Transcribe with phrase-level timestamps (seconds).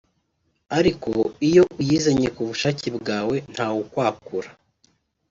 [0.77, 1.11] ariko
[1.47, 4.49] iyo uyizanye ku bushake bwawe ntawukwakura